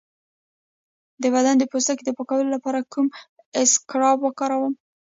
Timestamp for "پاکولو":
2.17-2.53